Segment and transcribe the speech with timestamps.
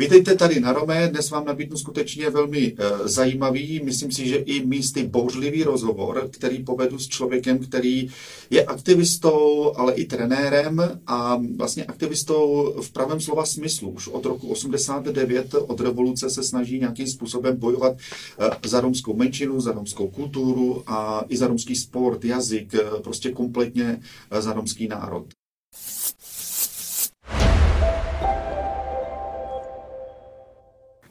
[0.00, 4.66] Vítejte tady na Rome, dnes vám nabídnu skutečně velmi e, zajímavý, myslím si, že i
[4.66, 8.08] místy bouřlivý rozhovor, který povedu s člověkem, který
[8.50, 13.90] je aktivistou, ale i trenérem a vlastně aktivistou v pravém slova smyslu.
[13.90, 19.60] Už od roku 89 od revoluce se snaží nějakým způsobem bojovat e, za romskou menšinu,
[19.60, 24.00] za romskou kulturu a i za romský sport, jazyk, e, prostě kompletně
[24.38, 25.37] za romský národ.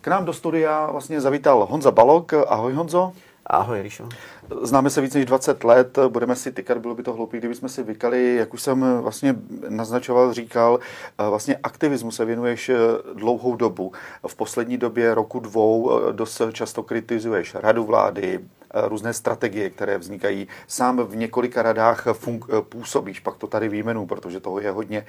[0.07, 2.33] K nám do studia vlastně zavítal Honza Balok.
[2.33, 3.13] Ahoj Honzo.
[3.45, 4.09] Ahoj, Ríšo.
[4.61, 7.83] Známe se víc než 20 let, budeme si tykat, bylo by to hloupé, kdybychom si
[7.83, 9.35] vykali, jak už jsem vlastně
[9.69, 10.79] naznačoval, říkal,
[11.29, 12.71] vlastně aktivismu se věnuješ
[13.13, 13.91] dlouhou dobu.
[14.27, 18.39] V poslední době roku dvou dost často kritizuješ radu vlády,
[18.73, 20.47] různé strategie, které vznikají.
[20.67, 25.05] Sám v několika radách fun- působíš, pak to tady výjmenu, protože toho je hodně.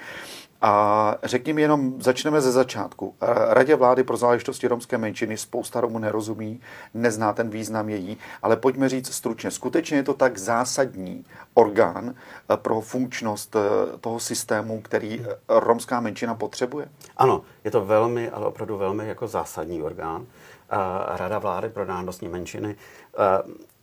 [0.61, 3.15] A řekni mi jenom, začneme ze začátku.
[3.49, 6.59] Radě vlády pro záležitosti romské menšiny spousta Romů nerozumí,
[6.93, 12.57] nezná ten význam její, ale pojďme říct stručně, skutečně je to tak zásadní orgán eh,
[12.57, 13.59] pro funkčnost eh,
[13.97, 16.87] toho systému, který eh, romská menšina potřebuje?
[17.17, 20.25] Ano, je to velmi, ale opravdu velmi jako zásadní orgán.
[21.07, 22.75] Rada vlády pro národnostní menšiny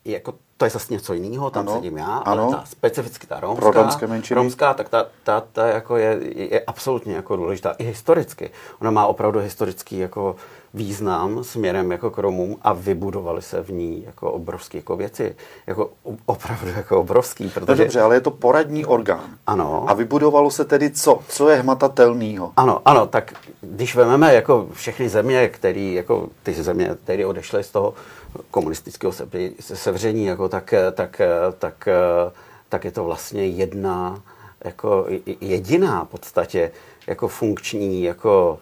[0.05, 3.41] jako to je zase něco jiného, tam ano, sedím já, ano, ale ta, specificky ta
[3.41, 4.37] romská, pro romské menšiny.
[4.37, 8.51] romská tak ta, ta, ta jako je, je, absolutně jako důležitá i historicky.
[8.81, 10.37] Ona má opravdu historický jako
[10.77, 15.37] význam směrem jako k Romům a vybudovali se v ní jako obrovské jako věci.
[15.67, 15.91] Jako
[16.27, 17.49] opravdu jako obrovský.
[17.49, 17.67] Protože...
[17.69, 19.25] No dobře, ale je to poradní orgán.
[19.47, 19.85] Ano.
[19.89, 21.21] A vybudovalo se tedy co?
[21.29, 22.53] Co je hmatatelného?
[22.57, 27.71] Ano, ano, tak když vezmeme jako všechny země, které jako ty země, které odešly z
[27.71, 27.95] toho
[28.51, 29.13] komunistického
[29.61, 31.21] sevření, jako tak, tak,
[31.59, 31.89] tak,
[32.69, 34.23] tak je to vlastně jedna,
[34.65, 35.07] jako
[35.41, 36.71] jediná v podstatě
[37.07, 38.59] jako funkční jako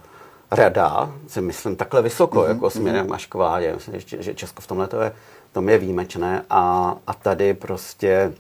[0.55, 2.49] rada, si myslím, takhle vysoko, mm-hmm.
[2.49, 3.75] jako směrem až k vládě.
[3.75, 5.13] Myslím, že Česko v tomhle to je,
[5.53, 8.33] tom je výjimečné a, a tady prostě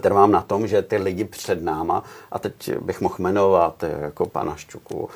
[0.00, 2.02] trvám na tom, že ty lidi před náma,
[2.32, 5.08] a teď bych mohl jmenovat jako pana Ščuku,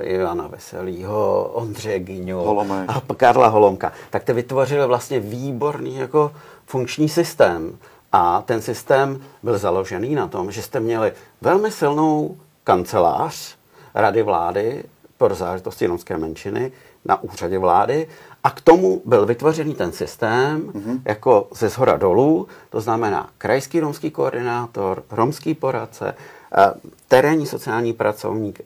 [0.00, 6.32] Ivana Veselýho, Ondřeje Gyňu a Karla Holomka, tak ty vytvořili vlastně výborný jako
[6.66, 7.78] funkční systém.
[8.12, 13.56] A ten systém byl založený na tom, že jste měli velmi silnou kancelář
[13.94, 14.84] Rady vlády
[15.18, 16.72] pro záležitosti romské menšiny
[17.04, 18.08] na úřadě vlády
[18.44, 21.00] a k tomu byl vytvořený ten systém mm-hmm.
[21.04, 26.72] jako ze zhora dolů, to znamená krajský romský koordinátor, romský poradce, eh,
[27.08, 28.64] terénní sociální pracovník, eh,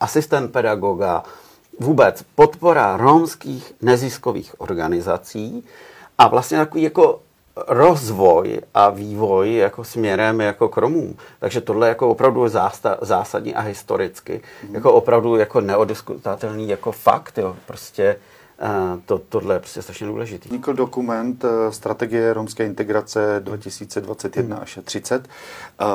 [0.00, 1.22] asistent pedagoga,
[1.80, 5.64] vůbec podpora romských neziskových organizací
[6.18, 7.20] a vlastně takový jako
[7.66, 11.16] rozvoj a vývoj jako směrem jako k Romům.
[11.40, 12.50] Takže tohle jako opravdu je
[13.00, 14.40] zásadní a historicky.
[14.68, 14.74] Mm.
[14.74, 17.38] Jako opravdu jako neodiskutovatelný jako fakt.
[17.38, 17.56] Jo.
[17.66, 18.16] Prostě
[18.62, 20.48] uh, to, tohle je prostě strašně důležitý.
[20.48, 24.62] Vznikl dokument uh, Strategie romské integrace 2021 mm.
[24.62, 25.28] až 30
[25.80, 25.86] uh,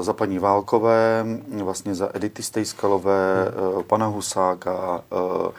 [0.00, 1.26] za paní Válkové,
[1.62, 3.82] vlastně za Edity Stejskalové, mm.
[3.82, 5.52] pana Husáka, Eh,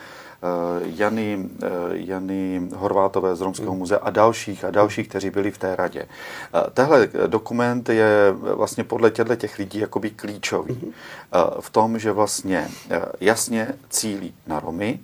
[0.85, 3.79] Jany, eh, Jany Horvátové z Romského mm.
[3.79, 6.01] muzea a dalších a dalších, kteří byli v té radě.
[6.05, 11.61] Eh, tehle dokument je vlastně podle těchto těch lidí jakoby klíčový mm-hmm.
[11.61, 12.69] v tom, že vlastně
[13.19, 14.99] jasně cílí na Romy,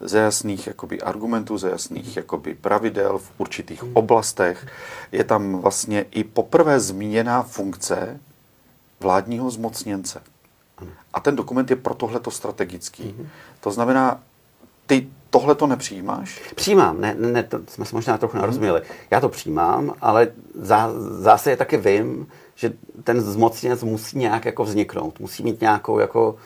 [0.00, 4.66] ze jasných jakoby, argumentů, ze jasných jakoby, pravidel v určitých oblastech.
[5.12, 8.20] Je tam vlastně i poprvé zmíněná funkce
[9.00, 10.22] vládního zmocněnce.
[11.14, 13.16] A ten dokument je pro tohleto strategický.
[13.60, 14.20] To znamená,
[14.88, 16.40] ty tohle to nepřijímáš?
[16.54, 18.82] Přijímám, ne, ne, to jsme se možná trochu narozuměli.
[19.10, 22.72] Já to přijímám, ale zá, zase je taky vím, že
[23.04, 26.36] ten zmocněnec musí nějak jako vzniknout, musí mít nějakou jako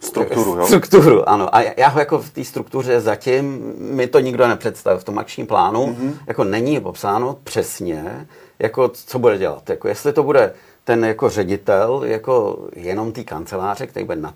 [0.00, 0.66] Strukturu, jo?
[0.66, 1.56] Strukturu, ano.
[1.56, 5.00] A já ho jako v té struktuře zatím, mi to nikdo nepředstavil.
[5.00, 6.12] V tom akčním plánu mm-hmm.
[6.26, 8.26] jako není popsáno přesně,
[8.58, 9.70] jako co bude dělat.
[9.70, 10.52] Jako jestli to bude
[10.84, 14.34] ten jako ředitel, jako jenom té kanceláře, který bude nad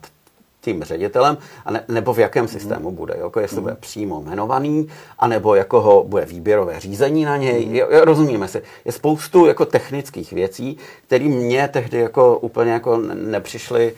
[0.60, 3.14] tím ředitelem, a ne, nebo v jakém systému bude.
[3.18, 3.62] Jako jestli mm.
[3.62, 4.88] bude přímo jmenovaný,
[5.18, 7.66] anebo jako ho bude výběrové řízení na něj.
[7.66, 7.74] Mm.
[7.74, 8.62] Jo, rozumíme si.
[8.84, 13.94] Je spoustu jako technických věcí, které mě tehdy jako úplně jako nepřišly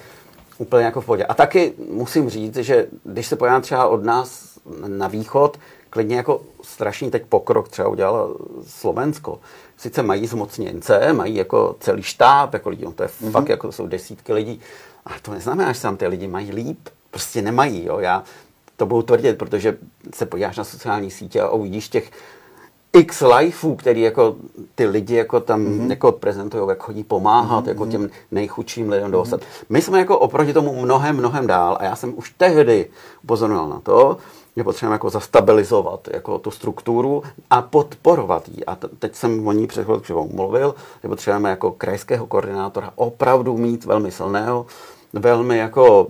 [0.59, 1.25] úplně jako v pohodě.
[1.25, 5.59] A taky musím říct, že když se podívám třeba od nás na východ,
[5.91, 8.37] klidně jako strašný teď pokrok třeba udělalo
[8.67, 9.41] Slovensko.
[9.77, 13.31] Sice mají zmocněnce, mají jako celý štáb, jako lidí, no to je mm-hmm.
[13.31, 14.61] fakt jako to jsou desítky lidí,
[15.11, 16.89] ale to neznamená, že tam ty lidi mají líp.
[17.11, 17.85] Prostě nemají.
[17.85, 17.99] Jo.
[17.99, 18.23] Já
[18.77, 19.79] to budu tvrdit, protože
[20.15, 22.11] se podíváš na sociální sítě a uvidíš těch
[22.93, 24.37] x lifeů, který jako
[24.75, 25.91] ty lidi jako tam mm-hmm.
[25.91, 27.69] jako prezentují, jak chodí pomáhat mm-hmm.
[27.69, 27.91] jako mhm.
[27.91, 29.41] těm nejchudším lidem dostat.
[29.41, 29.65] Mm-hmm.
[29.69, 32.91] My jsme jako oproti tomu mnohem, mnohem dál a já jsem už tehdy
[33.25, 34.17] upozorňoval na to,
[34.57, 38.65] že potřebujeme jako zastabilizovat jako tu strukturu a podporovat ji.
[38.65, 43.85] A teď jsem o ní před chvilkou mluvil, že potřebujeme jako krajského koordinátora opravdu mít
[43.85, 44.67] velmi silného,
[45.13, 46.07] velmi jako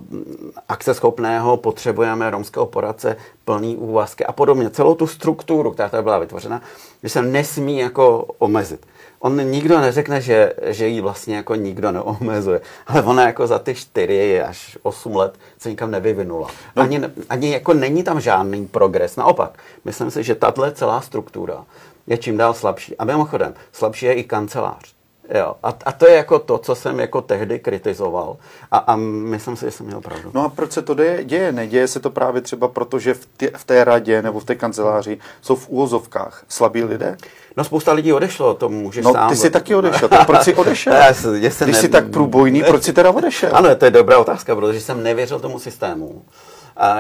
[0.69, 4.71] akceschopného, potřebujeme romského poradce, plný úvazky a podobně.
[4.71, 6.63] Celou tu strukturu, která tady byla vytvořena,
[7.03, 8.87] že se nesmí jako omezit.
[9.21, 13.75] On nikdo neřekne, že, že ji vlastně jako nikdo neomezuje, ale ona jako za ty
[13.75, 16.49] čtyři až osm let se nikam nevyvinula.
[16.77, 16.83] No.
[16.83, 19.17] Ani, ani jako není tam žádný progres.
[19.17, 21.65] Naopak, myslím si, že tahle celá struktura
[22.07, 22.97] je čím dál slabší.
[22.97, 25.00] A mimochodem, slabší je i kancelář.
[25.35, 25.55] Jo.
[25.63, 28.37] A, a to je jako to, co jsem jako tehdy kritizoval.
[28.71, 30.31] A, a myslím si, že jsem měl pravdu.
[30.35, 31.25] No a proč se to děje?
[31.25, 31.53] děje?
[31.53, 34.55] Neděje se to právě třeba proto, že v, tě, v té radě nebo v té
[34.55, 37.17] kanceláři jsou v úvozovkách slabí lidé?
[37.57, 39.31] No spousta lidí odešlo, to můžeš no, sám.
[39.31, 40.93] ty jsi taky odešel, tak proč jsi odešel?
[40.95, 41.75] Já, Když ne...
[41.75, 43.51] jsi tak průbojný, proč jsi teda odešel?
[43.53, 46.23] Ano, to je dobrá otázka, protože jsem nevěřil tomu systému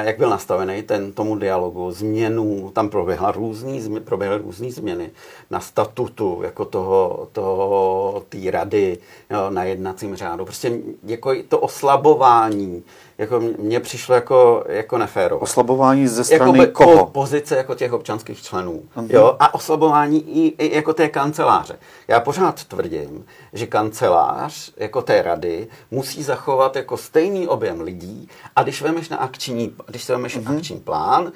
[0.00, 5.11] jak byl nastavený ten tomu dialogu, změnu, tam proběhla různý, proběhly různé změny
[5.50, 8.99] na statutu jako toho, toho té rady
[9.31, 10.44] jo, na jednacím řádu.
[10.44, 12.82] Prostě jako to oslabování
[13.20, 15.38] jako mně přišlo jako, jako neféro.
[15.38, 17.06] Oslabování ze strany jako koho?
[17.06, 18.82] Pozice jako těch občanských členů.
[18.96, 19.06] Uh-huh.
[19.08, 19.37] Jo?
[19.40, 21.78] A oslabování i, i jako té kanceláře.
[22.08, 28.62] Já pořád tvrdím, že kancelář jako té rady musí zachovat jako stejný objem lidí a
[28.62, 30.56] když vemeš na akční, když se vemeš uh-huh.
[30.56, 31.32] akční plán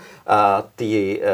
[0.76, 1.26] ty, e,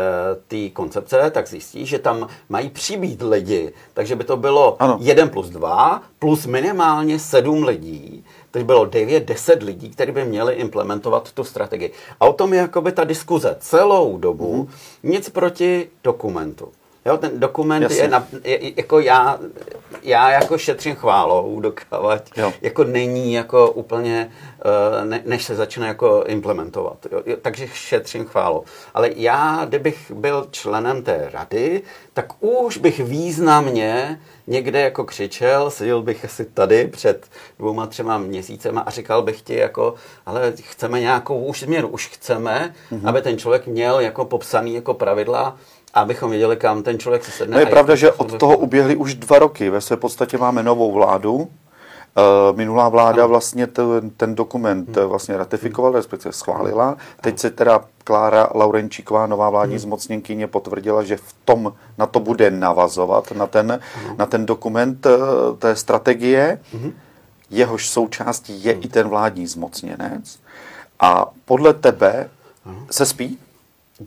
[0.49, 3.73] ty koncepce, tak zjistíš, že tam mají přibít lidi.
[3.94, 4.99] Takže by to bylo ano.
[5.00, 11.32] 1 plus 2 plus minimálně 7 lidí teď bylo 9-10 lidí, kteří by měli implementovat
[11.32, 11.93] tu strategii.
[12.20, 15.11] A o tom je jakoby ta diskuze celou dobu, mm-hmm.
[15.11, 16.69] nic proti dokumentu.
[17.06, 17.99] Jo, ten dokument Jasně.
[17.99, 19.38] je, na, je, jako já,
[20.03, 22.23] já jako šetřím chválou, dokávat,
[22.63, 24.31] jako není jako úplně,
[24.65, 27.07] eh, ne, než se začne jako implementovat.
[27.13, 28.65] Jo, takže šetřím chválou.
[28.95, 31.83] Ale já, kdybych byl členem té rady,
[32.15, 37.27] tak už bych významně někde jako křičel, seděl bych asi tady před
[37.59, 39.95] dvouma, třema měsícema a říkal bych ti jako,
[40.27, 43.09] ale chceme nějakou už změnu, už chceme, mm-hmm.
[43.09, 45.57] aby ten člověk měl jako popsaný jako pravidla,
[45.95, 47.55] abychom věděli, kam ten člověk se sedne.
[47.55, 49.71] No je pravda, že od toho uběhly už dva roky.
[49.71, 51.35] Ve své podstatě máme novou vládu.
[52.17, 55.07] Uh, minulá vláda vlastně ten, ten dokument hmm.
[55.07, 56.97] vlastně ratifikovala, respektive schválila.
[57.21, 59.83] Teď se teda Klára Laurenčíková, nová vládní hmm.
[59.83, 63.81] zmocněnkyně, potvrdila, že v tom na to bude navazovat, na ten,
[64.19, 65.13] na ten dokument uh,
[65.59, 66.61] té strategie.
[66.73, 66.93] Hmm.
[67.51, 68.83] Jehož součástí je hmm.
[68.85, 70.39] i ten vládní zmocněnec.
[71.01, 72.31] A podle tebe
[72.67, 72.87] hmm.
[72.91, 73.39] se spí?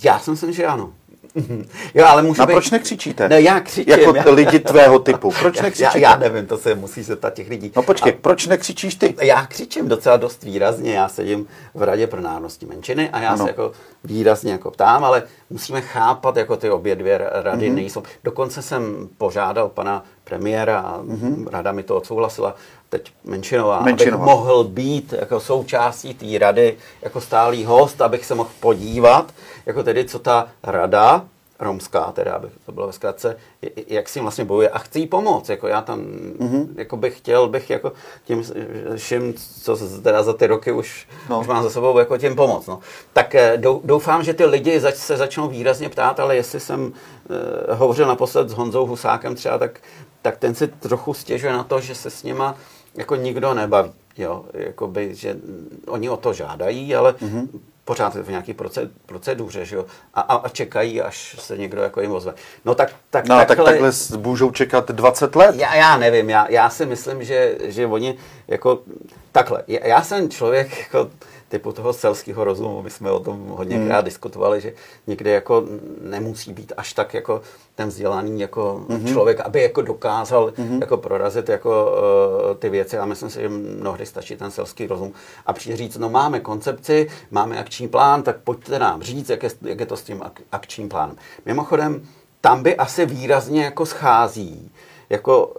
[0.04, 0.90] Já si myslím, že ano.
[1.94, 2.54] jo, ale můžu A být...
[2.54, 3.30] proč nekřičíte?
[3.30, 3.94] Ne, já křičím.
[3.94, 4.24] Jako já...
[4.32, 5.32] lidi tvého typu.
[5.40, 6.00] Proč nekřičíte?
[6.00, 7.72] Já, já nevím, to se musí zeptat těch lidí.
[7.76, 8.16] No počkej, a...
[8.22, 9.16] proč nekřičíš ty?
[9.22, 10.94] Já křičím docela dost výrazně.
[10.94, 13.44] Já sedím v Radě pro národnosti menšiny a já ano.
[13.44, 13.72] se jako
[14.04, 17.76] výrazně jako ptám, ale musíme chápat, jako ty obě dvě rady mm-hmm.
[17.76, 18.04] nejsou.
[18.24, 21.48] Dokonce jsem požádal pana premiéra a mm-hmm.
[21.52, 22.56] rada mi to odsouhlasila,
[22.90, 28.36] teď menšinová, menšinová, abych mohl být jako součástí té rady jako stálý host, abych se
[28.36, 29.34] mohl podívat,
[29.66, 31.26] jako tedy co ta rada
[31.60, 33.38] romská, teda, aby to bylo ve zkratce,
[33.88, 35.50] jak si vlastně bojuje a chci jí pomoct.
[35.50, 36.68] Jako já tam mm-hmm.
[36.76, 37.94] jako bych chtěl, bych jako
[38.24, 38.44] tím
[38.96, 41.40] všem, co teda za ty roky už, no.
[41.40, 42.68] už mám za sebou, jako tím pomoct.
[42.68, 42.80] No.
[43.14, 47.78] Tak eh, doufám, že ty lidi zač, se začnou výrazně ptát, ale jestli jsem uh,
[47.78, 49.80] hovořil naposled s Honzou Husákem třeba, tak,
[50.22, 52.56] tak ten si trochu stěžuje na to, že se s nima
[52.96, 53.92] jako nikdo nebaví.
[54.18, 55.38] Jo, jakoby, že
[55.88, 57.48] oni o to žádají, ale mm-hmm
[57.86, 58.54] pořád v nějaké
[59.06, 59.86] proceduře, že jo?
[60.14, 62.34] A, a, a čekají, až se někdo jako jim ozve.
[62.66, 65.56] No tak, tak, no, takhle, tak takhle můžou čekat 20 let?
[65.56, 68.80] Já, já nevím, já, já si myslím, že, že oni jako
[69.32, 69.64] takhle.
[69.68, 71.10] Já, já jsem člověk jako
[71.54, 72.82] typu toho selského rozumu.
[72.82, 74.06] My jsme o tom hodněkrát hmm.
[74.06, 74.74] diskutovali, že
[75.08, 75.64] někde jako
[76.02, 77.42] nemusí být až tak jako
[77.76, 79.08] ten vzdělaný jako hmm.
[79.08, 80.82] člověk, aby jako dokázal hmm.
[80.82, 85.14] jako prorazit jako uh, ty věci a myslím si, že mnohdy stačí ten selský rozum
[85.46, 89.50] a přijde říct, no máme koncepci, máme akční plán, tak pojďte nám říct, jak je,
[89.62, 91.16] jak je to s tím ak- akčním plánem.
[91.46, 92.02] Mimochodem,
[92.42, 94.72] tam by asi výrazně jako schází
[95.14, 95.54] jako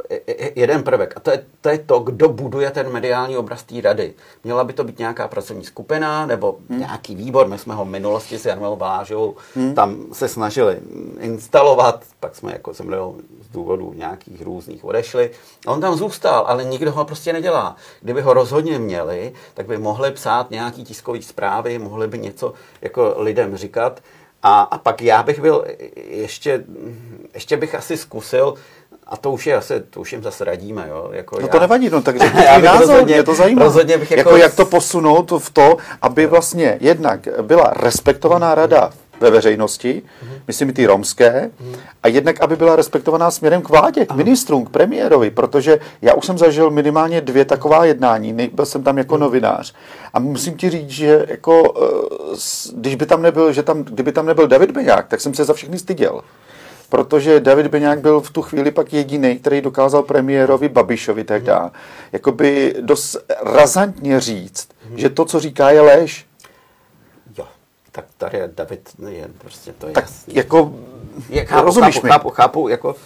[0.54, 1.14] jeden prvek.
[1.16, 4.14] A to je, to je to, kdo buduje ten mediální obraz té rady.
[4.44, 6.78] Měla by to být nějaká pracovní skupina nebo hmm.
[6.78, 7.48] nějaký výbor.
[7.48, 9.74] My jsme ho v minulosti s Janmel Balážovou hmm.
[9.74, 10.78] tam se snažili
[11.20, 12.96] instalovat, pak jsme jako jsem
[13.42, 15.30] z důvodu nějakých různých odešli.
[15.66, 17.76] A on tam zůstal, ale nikdo ho prostě nedělá.
[18.00, 23.14] Kdyby ho rozhodně měli, tak by mohli psát nějaký tiskový zprávy, mohli by něco jako
[23.16, 24.00] lidem říkat,
[24.44, 25.64] A, a pak já bych byl
[25.96, 26.64] ještě,
[27.34, 28.54] ještě bych asi zkusil,
[29.06, 31.08] a to už je asi, to už jim zase radíme, jo.
[31.12, 33.62] Jako no já, to nevadí, no tak řekni Já bych názor, rozhodně- mě to zajímá.
[33.64, 38.90] rozhodně bych jako, jako- jak to posunout v to, aby vlastně jednak byla respektovaná rada
[39.20, 40.02] ve veřejnosti,
[40.46, 41.50] myslím i ty romské,
[42.02, 46.26] a jednak, aby byla respektovaná směrem k vládě, k ministrům, k premiérovi, protože já už
[46.26, 49.74] jsem zažil minimálně dvě taková jednání, byl jsem tam jako novinář
[50.14, 51.62] a musím ti říct, že jako,
[52.32, 52.36] eh,
[52.76, 55.54] když by tam nebyl, že tam, kdyby tam nebyl David Beňák, tak jsem se za
[55.54, 56.20] všechny styděl.
[56.88, 61.52] Protože David Beňák byl v tu chvíli pak jediný, který dokázal premiérovi Babišovi tehdy
[62.12, 66.26] jakoby dost razantně říct, že to, co říká, je lež.
[67.38, 67.46] Jo,
[67.92, 70.34] tak tady David, je prostě to je Tak jasný.
[70.34, 70.72] jako,
[71.28, 72.10] Je, chápu, rozumíš chápu, mi?
[72.10, 72.96] chápu, chápu, jako,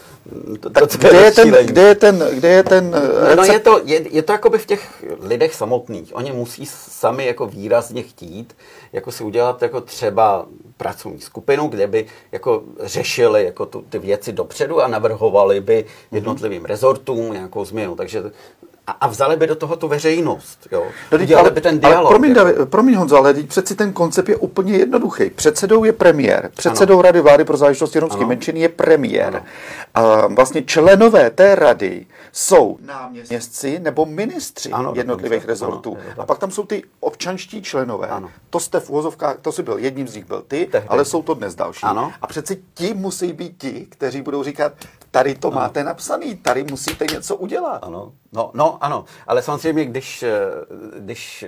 [0.60, 3.52] to, tak to, kde je, ten, kde je ten, kde je ten eh, No recept?
[3.52, 6.16] je to, je, je to jakoby v těch lidech samotných.
[6.16, 8.56] Oni musí sami jako výrazně chtít,
[8.92, 10.46] jako si udělat jako třeba
[10.78, 16.64] pracovní skupinu, kde by jako řešili jako tu, ty věci dopředu a navrhovali by jednotlivým
[16.64, 17.96] rezortům nějakou změnu.
[17.96, 18.22] Takže
[18.86, 20.86] a, a vzali by do toho tu veřejnost, jo.
[21.12, 22.10] No, Udělali ale, by ten ale dialog.
[22.10, 22.66] promiň, jako.
[22.66, 25.30] Promiň Honzo, ale teď přeci ten koncept je úplně jednoduchý.
[25.30, 27.02] Předsedou je premiér, předsedou ano.
[27.02, 29.42] Rady vlády pro záležitosti romské menšiny je premiér.
[29.94, 30.16] Ano.
[30.22, 35.46] A vlastně členové té rady jsou náměstci nebo ministři Ano, jednotlivých dokonce.
[35.46, 35.98] rezortů.
[36.00, 38.08] Ano, a pak tam jsou ty občanští členové.
[38.08, 38.30] Ano.
[38.50, 40.88] To jste v úvozovkách, to si byl, jedním z nich byl ty, Tehdy.
[40.88, 41.82] ale jsou to dnes další.
[41.82, 42.12] Ano.
[42.22, 44.72] A přece ti musí být ti, kteří budou říkat,
[45.10, 47.78] tady to máte napsaný, tady musíte něco udělat.
[47.82, 50.38] Ano, no, no, ano, ale samozřejmě, když, eh,
[50.98, 51.44] když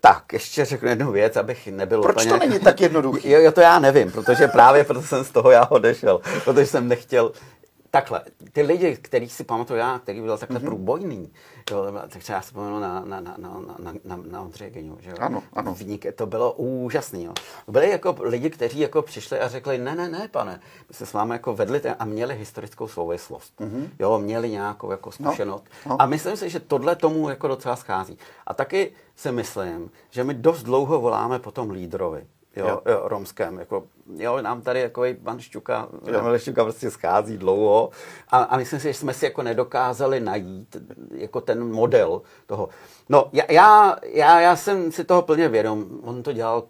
[0.00, 2.30] tak, ještě řeknu jednu věc, abych nebyl Proč úplně...
[2.30, 3.30] to není tak jednoduchý?
[3.30, 6.88] Jo, jo, to já nevím, protože právě proto jsem z toho já odešel, protože jsem
[6.88, 7.32] nechtěl...
[7.90, 10.64] Takhle, ty lidi, který si pamatuju já, který byl takhle mm-hmm.
[10.64, 11.32] průbojný,
[11.70, 14.98] jo, tak třeba já si pamatuju na, na, na, na, na, na, na Ondřeje Geniu,
[15.00, 15.16] že jo?
[15.20, 15.74] Ano, ano.
[15.74, 17.32] Vník, to bylo úžasný, jo.
[17.68, 21.12] Byli jako lidi, kteří jako přišli a řekli, ne, ne, ne, pane, my se s
[21.12, 23.88] vámi jako vedli ten, a měli historickou souvislost, mm-hmm.
[23.98, 25.64] jo, měli nějakou jako zkušenost.
[25.64, 25.90] Mhm.
[25.90, 26.02] no.
[26.02, 28.18] A myslím si, že tohle tomu jako docela schází.
[28.46, 32.26] A taky si myslím, že my dost dlouho voláme po tom lídrovi.
[32.56, 32.82] Jo, Jo.
[32.86, 33.00] jo.
[33.04, 33.58] romském.
[33.58, 33.84] Jako,
[34.16, 36.20] jo, nám tady jako pan Šťuka, Jo.
[36.20, 37.90] pan Šťuka prostě schází dlouho
[38.28, 40.76] a, a myslím si, že jsme si jako nedokázali najít
[41.14, 42.68] jako ten model toho.
[43.08, 45.86] No, já, já, já, já jsem si toho plně vědom.
[46.02, 46.64] On to dělal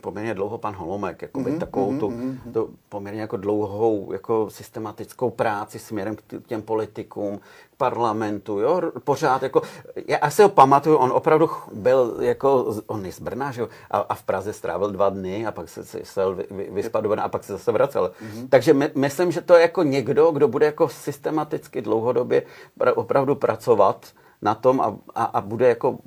[0.00, 2.12] poměrně dlouho pan Holomek, jako mm-hmm, takovou tu,
[2.52, 7.40] tu poměrně jako dlouhou jako systematickou práci směrem k těm politikům,
[7.78, 9.62] parlamentu, jo, pořád jako,
[10.06, 13.68] já, si ho pamatuju, on opravdu byl jako, z- on je z Brna, že jo,
[13.90, 17.02] a, a v Praze strávil dva dny a pak se, se šel vy, vy, vyspat
[17.02, 18.10] do Brna a pak se zase vracel.
[18.22, 18.48] Mm-hmm.
[18.48, 22.42] Takže my, myslím, že to je jako někdo, kdo bude jako systematicky dlouhodobě
[22.78, 24.06] pra, opravdu pracovat
[24.42, 25.98] na tom a, a, a bude jako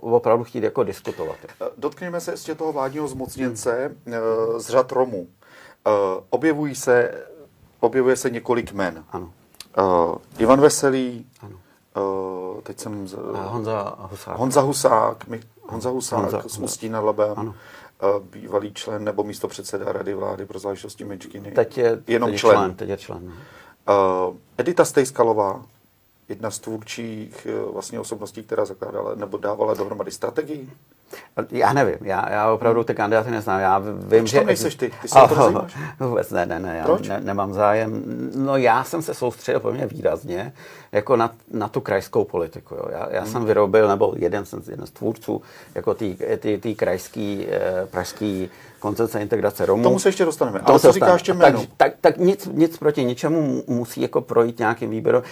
[0.00, 1.36] opravdu chtít jako diskutovat.
[1.76, 4.14] Dotkněme se ještě toho vládního zmocněnce hmm.
[4.60, 5.26] z řad Romů.
[5.86, 5.90] Eh,
[6.30, 7.24] Objevují se,
[7.80, 9.04] objevuje se několik jmen.
[9.10, 9.30] Ano.
[9.78, 11.56] Uh, Ivan Veselý, Ano.
[12.54, 13.08] uh, teď jsem...
[13.08, 14.38] Z, A Honza Husák.
[14.38, 17.54] Honza Husák, mi, Honza Husák Honza- z Ústí nad Labem, Ano.
[18.16, 21.50] uh, bývalý člen nebo místo předseda Rady vlády pro záležitosti menšiny.
[21.52, 22.56] Teď je, Jenom teď člen.
[22.56, 22.74] člen.
[22.74, 23.24] Teď je člen.
[23.28, 25.62] Uh, Edita Stejskalová,
[26.28, 30.70] jedna z tvůrčích vlastně osobností, která zakládala nebo dávala dohromady strategii.
[31.50, 33.60] Já nevím, já, já opravdu ty kandidáty neznám.
[33.60, 34.36] Já vím, Proč že...
[34.38, 34.92] tam nejseš ty?
[35.02, 35.66] Ty se o to?
[36.08, 37.08] Vůbec ne, ne, ne, já Proč?
[37.08, 38.02] ne, nemám zájem.
[38.34, 40.52] No já jsem se soustředil poměrně výrazně
[40.92, 42.74] jako na, na tu krajskou politiku.
[42.74, 42.84] Jo.
[42.92, 43.32] Já, já Hmm.
[43.32, 45.42] jsem vyrobil, nebo jeden, jsem, jeden z tvůrců,
[45.74, 49.82] jako ty, ty, ty krajský, eh, pražský koncepce integrace Romů.
[49.82, 50.58] K tomu se ještě dostaneme.
[50.58, 51.38] Tomu Ale co říkáš těm?
[51.38, 55.22] Tak, tak, tak nic, nic proti ničemu mu- musí jako projít nějakým výběrem.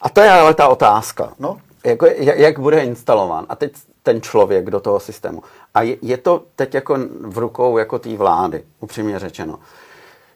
[0.00, 1.32] A to je ale ta otázka.
[1.38, 1.56] No.
[1.84, 3.46] Jako, jak, jak bude instalován.
[3.48, 3.72] A teď
[4.04, 5.42] ten člověk do toho systému.
[5.74, 9.58] A je, je to teď jako v rukou jako té vlády, upřímně řečeno.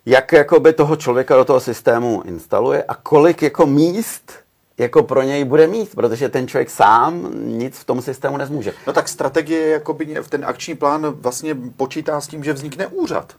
[0.06, 4.32] Jak jakoby toho člověka do toho systému instaluje a kolik jako míst
[4.78, 8.74] jako pro něj bude mít, protože ten člověk sám nic v tom systému nezmůže.
[8.86, 13.32] No tak strategie, jakoby ten akční plán vlastně počítá s tím, že vznikne úřad.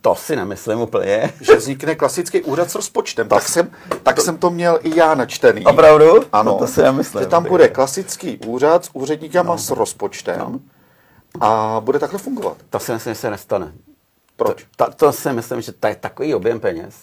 [0.00, 1.32] To si nemyslím úplně.
[1.40, 3.28] Že vznikne klasický úřad s rozpočtem.
[3.28, 3.70] Tak jsem,
[4.02, 5.64] tak jsem to měl i já načtený.
[5.64, 6.24] Opravdu?
[6.32, 6.52] Ano.
[6.52, 7.22] No to si nemyslím.
[7.22, 9.58] Že tam bude klasický úřad s úředníkama no.
[9.58, 10.60] s rozpočtem no.
[11.40, 12.56] a bude takhle fungovat.
[12.70, 13.72] To si myslím, že se nestane.
[14.36, 14.66] Proč?
[14.76, 16.94] To, to si myslím, že to je takový objem peněz.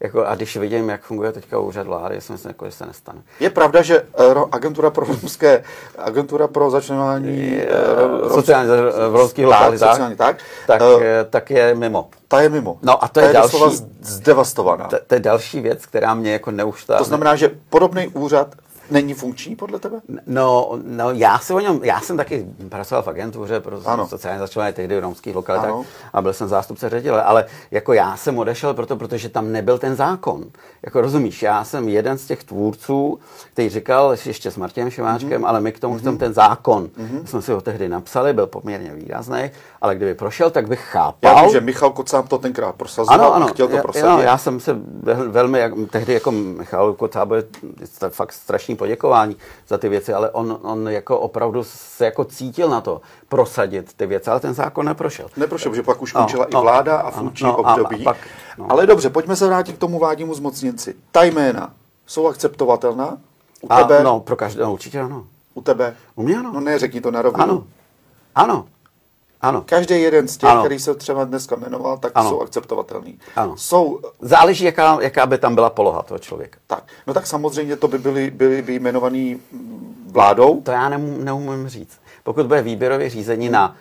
[0.00, 3.18] Jako, a když vidím, jak funguje teďka úřad vlády, si myslím, jako, že se nestane.
[3.40, 5.64] Je pravda, že ro- agentura pro romské,
[5.98, 7.60] agentura pro začlenování
[7.96, 8.70] rom- Sociálně
[9.10, 10.36] v romských lokalitách, tak, sociálně tak,
[10.66, 12.08] tak, eh, tak je mimo.
[12.28, 12.78] ta je mimo.
[12.82, 14.88] No a to ta je doslova další- zdevastovaná.
[14.88, 16.98] To, to je další věc, která mě jako neuštá.
[16.98, 18.54] To znamená, že podobný úřad
[18.90, 20.00] není funkční podle tebe?
[20.26, 24.08] No, no já, se o něm, já jsem taky pracoval v agentuře pro ano.
[24.08, 25.74] sociálně začlené tehdy v romských lokalitách
[26.12, 29.96] a byl jsem zástupce ředitele, ale jako já jsem odešel proto, protože tam nebyl ten
[29.96, 30.44] zákon.
[30.82, 33.18] Jako rozumíš, já jsem jeden z těch tvůrců,
[33.52, 35.48] který říkal ještě s Martinem Šimáčkem, mm-hmm.
[35.48, 35.98] ale my k tomu mm-hmm.
[35.98, 36.84] chceme ten zákon.
[36.84, 37.24] Mm-hmm.
[37.24, 41.36] Jsme si ho tehdy napsali, byl poměrně výrazný, ale kdyby prošel, tak bych chápal.
[41.36, 44.22] Já vím, že Michal Kocáb to tenkrát prosazoval, ano, ano, chtěl to prosadit.
[44.24, 44.76] Já, já jsem se
[45.28, 47.44] velmi, jak, tehdy jako Michal Kocáb je
[48.08, 49.36] fakt strašný poděkování
[49.68, 54.06] za ty věci, ale on, on jako opravdu se jako cítil na to prosadit ty
[54.06, 55.28] věci, ale ten zákon neprošel.
[55.36, 58.06] Neprošel, že pak už končila no, i vláda a funkční no, období.
[58.06, 58.16] A, a pak,
[58.58, 58.66] no.
[58.68, 60.94] Ale dobře, pojďme se vrátit k tomu vládnímu zmocněnci.
[61.12, 61.70] Ta jména
[62.06, 63.18] jsou akceptovatelná?
[63.60, 64.04] U a, tebe?
[64.04, 65.24] No, pro každého určitě ano.
[65.54, 65.96] U tebe?
[66.14, 66.52] U mě ano.
[66.54, 67.42] No ne, řekni to na rovinu.
[67.42, 67.64] Ano.
[68.34, 68.66] Ano.
[69.40, 69.62] Ano.
[69.66, 70.62] Každý jeden z těch, ano.
[70.62, 72.30] který se třeba dneska jmenoval, tak ano.
[72.30, 73.18] jsou akceptovatelný.
[73.36, 73.56] Ano.
[73.56, 74.00] Jsou...
[74.20, 76.58] Záleží, jaká, jaká by tam byla poloha toho člověka.
[76.66, 76.84] Tak.
[77.06, 79.40] No tak samozřejmě to by byly, byly by jmenovaný
[80.10, 80.60] vládou.
[80.60, 81.98] To já neumím, neumím říct.
[82.24, 83.52] Pokud bude výběrové řízení hmm.
[83.52, 83.76] na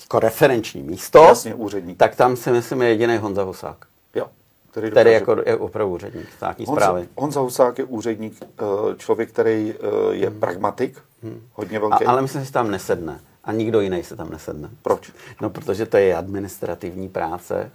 [0.00, 1.98] jako referenční místo, Jasně, úředník.
[1.98, 3.76] tak tam si myslím je jediný Honza Husák.
[4.14, 4.26] Jo.
[4.70, 7.08] Který, který jako je opravdu úředník státní Honza, zprávy.
[7.16, 8.64] Honza Husák je úředník, eh,
[8.96, 10.40] člověk, který eh, je hmm.
[10.40, 11.42] pragmatik, hmm.
[11.54, 12.04] hodně velký.
[12.04, 13.20] A, ale myslím, že tam nesedne.
[13.48, 14.68] A nikdo jiný se tam nesedne.
[14.82, 15.12] Proč?
[15.40, 17.70] No, protože to je administrativní práce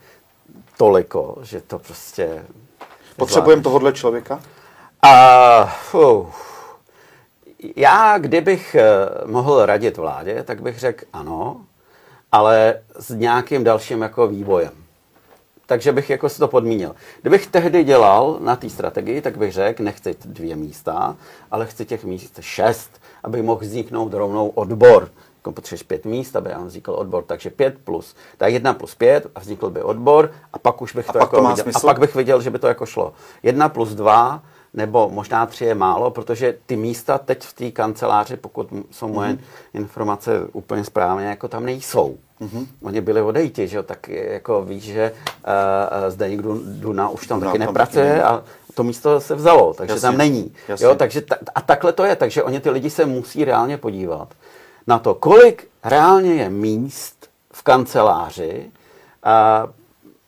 [0.77, 2.46] toliko, že to prostě...
[3.18, 4.42] Potřebujeme tohohle člověka?
[5.01, 6.32] A, uh,
[7.75, 8.86] já, kdybych eh,
[9.25, 11.62] mohl radit vládě, tak bych řekl ano,
[12.32, 14.72] ale s nějakým dalším jako vývojem.
[15.65, 16.96] Takže bych jako si to podmínil.
[17.22, 21.15] Kdybych tehdy dělal na té strategii, tak bych řekl, nechci dvě místa,
[21.51, 25.10] ale chci těch míst šest, aby mohl vzniknout rovnou odbor
[25.44, 29.28] jako potřebuješ pět míst, aby nám vznikl odbor, takže pět plus, tak jedna plus pět
[29.36, 32.00] a vznikl by odbor a pak už bych a to jako to viděl, a pak
[32.00, 33.14] bych viděl, že by to jako šlo.
[33.44, 34.42] Jedna plus dva,
[34.74, 39.34] nebo možná tři je málo, protože ty místa teď v té kanceláři, pokud jsou moje
[39.34, 39.40] mm-hmm.
[39.74, 42.18] informace úplně správně, jako tam nejsou.
[42.42, 42.68] Mm-hmm.
[42.82, 47.52] Oni byli odejti, že jo, tak jako víš, že uh, Zdeněk Duna už tam Duna
[47.52, 50.54] taky nepracuje a to místo se vzalo, takže jasně, tam není.
[50.68, 50.86] Jasně.
[50.86, 54.28] Jo, takže ta, a takhle to je, takže oni ty lidi se musí reálně podívat
[54.88, 58.72] na to, kolik reálně je míst v kanceláři
[59.24, 59.67] a,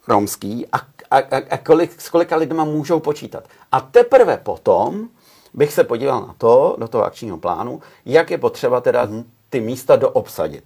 [0.07, 0.77] romský a,
[1.11, 3.43] a, a, a kolik, s kolika lidma můžou počítat.
[3.71, 5.09] A teprve potom
[5.53, 9.23] bych se podíval na to, do toho akčního plánu, jak je potřeba teda mhm.
[9.49, 10.63] ty místa doobsadit.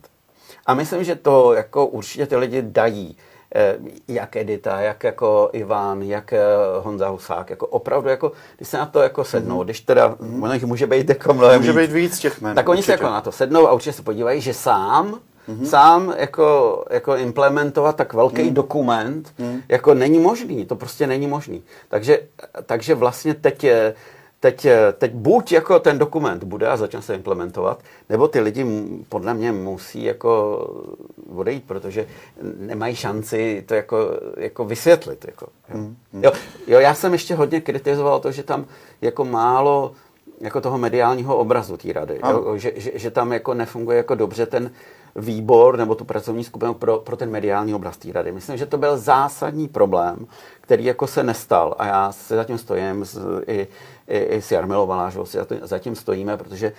[0.65, 3.17] A myslím, že to jako určitě ty lidi dají.
[3.55, 6.39] Eh, jak Edita, jak jako Ivan, jak eh,
[6.81, 9.63] Honza Husák, jako opravdu, jako, když se na to jako sednou, mm-hmm.
[9.63, 10.65] když teda, mm-hmm.
[10.65, 12.55] může být jako mnohem Může být víc těch men.
[12.55, 12.85] Tak oni určitě.
[12.85, 15.65] se jako na to sednou a určitě se podívají, že sám Mm-hmm.
[15.65, 18.53] Sám jako, jako implementovat tak velký mm.
[18.53, 19.62] dokument, mm.
[19.69, 21.63] jako není možný, to prostě není možný.
[21.88, 22.19] Takže,
[22.65, 23.93] takže vlastně teď je,
[24.39, 28.65] teď, teď buď jako ten dokument bude a začne se implementovat, nebo ty lidi
[29.10, 30.58] podle mě musí jako
[31.36, 32.08] odejít, protože
[32.60, 33.97] nemají šanci to jako,
[34.38, 35.25] jako vysvětlit.
[35.25, 35.78] Jako, jo.
[35.78, 35.95] Mm.
[36.23, 36.32] Jo,
[36.67, 38.65] jo, já jsem ještě hodně kritizoval to, že tam
[39.02, 39.91] jako málo
[40.41, 44.45] jako toho mediálního obrazu té rady, jo, že, že, že tam jako nefunguje jako dobře
[44.45, 44.71] ten
[45.15, 48.32] výbor nebo tu pracovní skupinu pro, pro ten mediální obraz té rady.
[48.32, 50.28] Myslím, že to byl zásadní problém,
[50.69, 53.67] který jako se nestal a já se zatím stojím s, i,
[54.08, 56.73] i, i s Jarmilou Valážou, si zatím stojíme, protože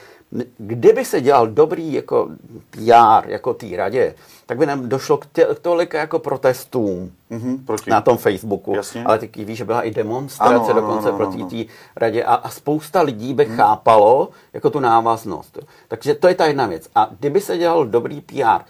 [0.59, 2.29] kdyby se dělal dobrý jako
[2.71, 4.15] PR, jako té radě,
[4.47, 7.91] tak by nám došlo k, tě, k tolika jako protestům mm-hmm, proti.
[7.91, 8.75] na tom Facebooku.
[8.77, 9.05] Jasně.
[9.05, 12.35] Ale taky víš, že byla i demonstrace ano, dokonce ano, ano, proti té radě a,
[12.35, 13.57] a spousta lidí by mm.
[13.57, 15.59] chápalo jako tu návaznost.
[15.89, 16.89] Takže to je ta jedna věc.
[16.95, 18.63] A kdyby se dělal dobrý PR,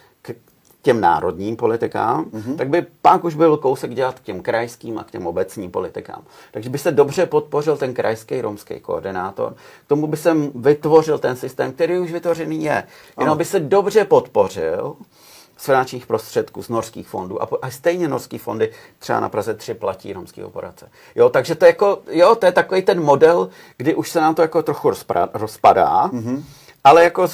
[0.83, 2.57] těm národním politikám, mm-hmm.
[2.57, 6.23] tak by pak už byl kousek dělat k těm krajským a k těm obecním politikám.
[6.53, 11.37] Takže by se dobře podpořil ten krajský romský koordinátor, k tomu by se vytvořil ten
[11.37, 12.85] systém, který už vytvořený je.
[13.21, 14.97] Jenom by se dobře podpořil
[15.57, 17.43] z finančních prostředků, z norských fondů.
[17.43, 20.89] A, a stejně norský fondy třeba na Praze 3 platí romský operace.
[21.15, 24.35] Jo, takže to je, jako, jo, to je takový ten model, kdy už se nám
[24.35, 24.91] to jako trochu
[25.35, 26.43] rozpadá, mm-hmm.
[26.85, 27.29] ale jako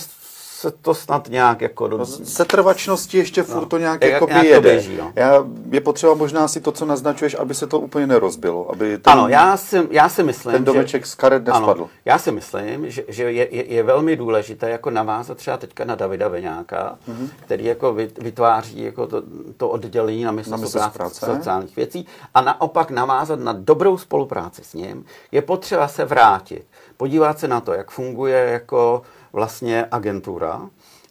[0.57, 1.89] se to snad nějak jako...
[1.89, 2.07] Do...
[2.07, 3.67] Se trvačnosti ještě furt no.
[3.67, 4.57] to nějak, jak, jako nějak jede.
[4.57, 5.13] To běží, no.
[5.15, 8.71] Já, je potřeba možná si to, co naznačuješ, aby se to úplně nerozbilo.
[8.71, 11.71] Aby ten, ano, já si, já si myslím, Ten domeček že, z karet nespadl.
[11.71, 15.85] Ano, já si myslím, že, že je, je, je, velmi důležité jako navázat třeba teďka
[15.85, 17.29] na Davida Veňáka, mm-hmm.
[17.41, 19.23] který jako vytváří jako to,
[19.57, 25.05] to oddělení na ministerstvu práce sociálních věcí a naopak navázat na dobrou spolupráci s ním.
[25.33, 26.65] Je potřeba se vrátit,
[26.97, 29.03] podívat se na to, jak funguje jako
[29.37, 30.61] vlastně agentura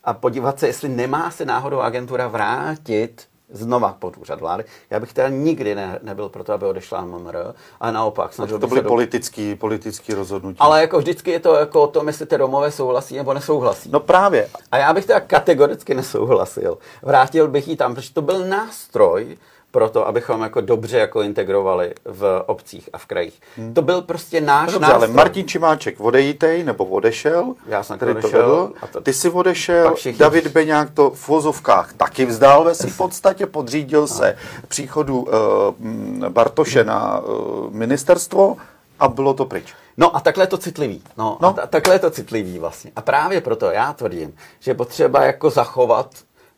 [0.04, 4.64] a podívat se, jestli nemá se náhodou agentura vrátit znova pod úřad vlády.
[4.90, 7.38] Já bych teda nikdy ne, nebyl pro to, aby odešla MMR,
[7.80, 8.34] ale naopak.
[8.34, 8.88] Snažil to byly do...
[8.88, 10.58] politický, politický rozhodnutí.
[10.60, 13.90] Ale jako vždycky je to jako o tom, jestli ty Romové souhlasí nebo nesouhlasí.
[13.92, 14.50] No právě.
[14.72, 16.78] A já bych teda kategoricky nesouhlasil.
[17.02, 19.38] Vrátil bych ji tam, protože to byl nástroj,
[19.76, 23.42] pro to, abychom jako dobře jako integrovali v obcích a v krajích.
[23.58, 23.74] Hmm.
[23.74, 25.08] To byl prostě náš no, dobře, nástroj.
[25.08, 27.54] ale Martin Čimáček odejítej nebo odešel.
[27.68, 28.72] Já jsem to odešel.
[28.80, 29.02] To to...
[29.02, 30.20] Ty jsi odešel, všichni...
[30.20, 36.84] David Beňák to v vozovkách taky vzdal ve svým podstatě, podřídil se příchodu uh, Bartoše
[36.84, 38.58] na uh, ministerstvo
[39.00, 39.74] a bylo to pryč.
[39.98, 41.02] No a takhle je to citlivý.
[41.18, 41.56] No, no.
[41.64, 42.92] A takhle je to citlivý vlastně.
[42.96, 46.10] A právě proto já tvrdím, že je potřeba jako zachovat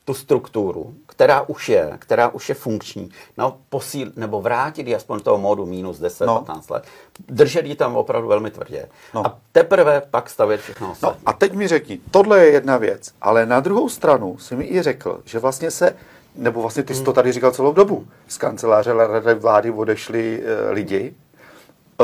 [0.06, 5.20] tu strukturu, která už je, která už je funkční, no, posíl, nebo vrátit ji aspoň
[5.20, 6.44] toho módu minus 10-15 no.
[6.70, 6.84] let,
[7.28, 9.28] držet ji tam opravdu velmi tvrdě no.
[9.28, 13.46] a teprve pak stavět všechno No a teď mi řekni, tohle je jedna věc, ale
[13.46, 15.96] na druhou stranu si mi i řekl, že vlastně se
[16.36, 17.16] nebo vlastně ty jsi to hmm.
[17.16, 18.08] tady říkal celou dobu.
[18.28, 21.14] Z kanceláře rady vlády odešli e, lidi.
[21.14, 22.04] E,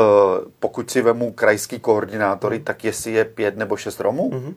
[0.58, 2.64] pokud si vemu krajský koordinátory, hmm.
[2.64, 4.30] tak jestli je pět nebo šest Romů.
[4.30, 4.54] Mm-hmm.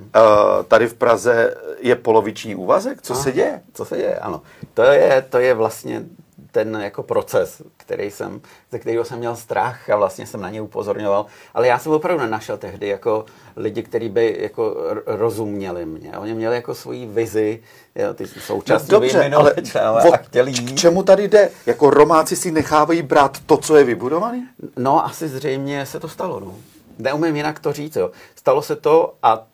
[0.00, 3.02] Uh, tady v Praze je poloviční úvazek?
[3.02, 3.62] Co se děje?
[3.74, 4.42] Co se děje, ano.
[4.74, 6.04] To je, to je vlastně
[6.52, 8.40] ten jako proces, který jsem,
[8.72, 11.26] ze kterého jsem měl strach a vlastně jsem na ně upozorňoval.
[11.54, 13.24] Ale já jsem opravdu nenašel tehdy jako
[13.56, 16.12] lidi, kteří by jako rozuměli mě.
[16.18, 17.62] Oni měli jako svoji vizi,
[17.94, 19.54] jo, ty současní no, dobře, ale
[20.12, 20.72] a chtěli jít.
[20.72, 21.50] K čemu tady jde?
[21.66, 24.48] Jako Romáci si nechávají brát to, co je vybudované?
[24.76, 26.54] No, asi zřejmě se to stalo, no.
[26.98, 28.10] Neumím jinak to říct, jo.
[28.36, 29.46] Stalo se to a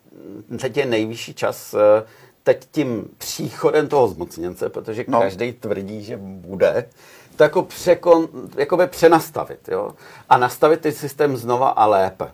[0.59, 2.03] teď je nejvyšší čas eh,
[2.43, 5.19] teď tím příchodem toho zmocněnce, protože no.
[5.19, 6.89] každý tvrdí, že bude,
[7.35, 9.91] to jako, překon, jako by přenastavit, jo?
[10.29, 12.31] A nastavit ten systém znova a lépe.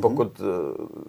[0.00, 0.46] Pokud uh,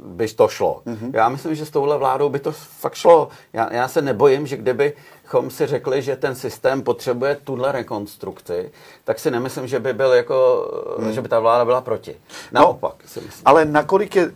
[0.06, 0.82] by to šlo.
[0.86, 1.10] Mm-hmm.
[1.14, 3.28] Já myslím, že s touhle vládou by to fakt šlo.
[3.54, 8.72] Já, já se nebojím, že kdybychom si řekli, že ten systém potřebuje tuhle rekonstrukci,
[9.04, 10.68] tak si nemyslím, že by byl jako,
[11.00, 11.12] mm.
[11.12, 12.16] že by ta vláda byla proti.
[12.52, 13.42] No, Naopak no, si myslím.
[13.46, 14.34] Ale nakolik je uh,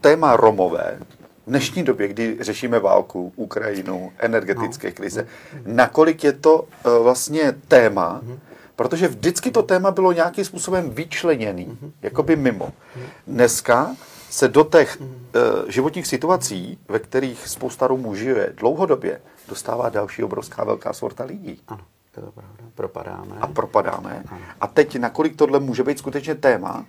[0.00, 0.98] téma Romové
[1.46, 4.94] v dnešní době, kdy řešíme válku, Ukrajinu, energetické no.
[4.94, 5.26] krize,
[5.66, 8.51] nakolik je to uh, vlastně téma, mm-hmm
[8.82, 11.90] Protože vždycky to téma bylo nějakým způsobem vyčleněný, mm-hmm.
[12.02, 12.72] jakoby mimo.
[13.26, 13.96] Dneska
[14.30, 15.06] se do těch uh,
[15.68, 21.60] životních situací, ve kterých spousta Romů žije dlouhodobě, dostává další obrovská velká sorta lidí.
[21.68, 21.80] Ano,
[22.14, 22.64] to je pravda.
[22.74, 23.36] Propadáme.
[23.40, 24.22] A propadáme.
[24.28, 24.40] Ano.
[24.60, 26.86] A teď, nakolik tohle může být skutečně téma?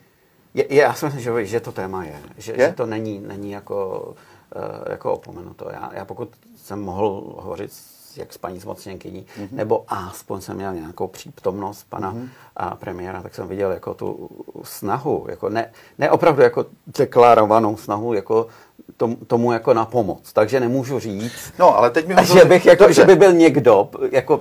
[0.54, 2.20] Je, je, já si myslím, že, že to téma je.
[2.38, 2.58] Že, je?
[2.58, 4.08] že to není, není jako,
[4.56, 5.70] uh, jako opomenuto.
[5.74, 7.72] Já, já pokud jsem mohl hovořit
[8.18, 9.48] jak s paní zmocněnkyní, mm-hmm.
[9.52, 12.30] nebo aspoň jsem měl nějakou přítomnost pana mm-hmm.
[12.56, 14.30] a premiéra, tak jsem viděl jako tu
[14.64, 18.48] snahu, jako ne, ne opravdu jako deklarovanou snahu, jako
[18.98, 20.34] tomu, tomu jako na pomoc.
[20.34, 24.40] Takže nemůžu říct, no, ale teď mi že, bych jako, že by byl někdo, jako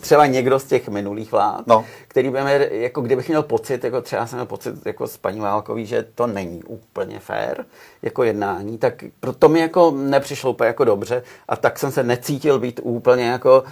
[0.00, 1.84] třeba někdo z těch minulých vlád, no.
[2.08, 5.40] který by mě, jako kdybych měl pocit, jako třeba jsem měl pocit jako s paní
[5.40, 7.64] Válkový, že to není úplně fér
[8.02, 12.58] jako jednání, tak proto mi jako nepřišlo úplně jako dobře a tak jsem se necítil
[12.58, 13.64] být úplně jako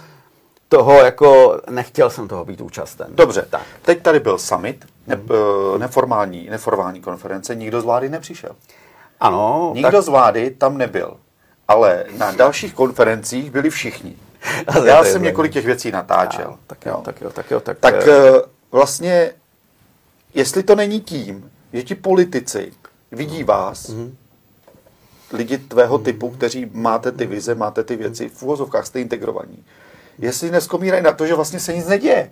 [0.69, 3.07] toho jako, nechtěl jsem toho být účasten.
[3.15, 3.61] Dobře, tak.
[3.81, 5.27] teď tady byl summit, ne, hmm.
[5.77, 8.55] neformální, neformální konference, nikdo z vlády nepřišel.
[9.21, 9.71] Ano.
[9.75, 10.03] Nikdo tak...
[10.03, 11.17] z vlády tam nebyl,
[11.67, 14.15] ale na dalších konferencích byli všichni.
[14.85, 16.49] Já jsem několik těch věcí natáčel.
[16.49, 17.59] Já, tak jo, tak jo, tak jo.
[17.59, 18.37] Tak, tak uh,
[18.71, 19.31] vlastně,
[20.33, 22.73] jestli to není tím, že ti politici
[23.11, 24.11] vidí vás, mm-hmm.
[25.33, 26.03] lidi tvého mm-hmm.
[26.03, 29.63] typu, kteří máte ty vize, máte ty věci, v úvozovkách jste integrovaní,
[30.19, 32.31] jestli neskomírají na to, že vlastně se nic neděje.